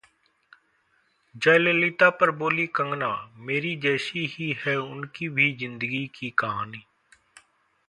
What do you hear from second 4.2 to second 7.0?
ही है उनकी भी ज़िंदगी की कहानी'